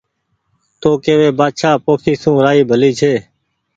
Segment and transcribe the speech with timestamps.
[0.79, 3.13] تو ڪيوي بآڇآ پوکي سون رآئي ڀلي ڇي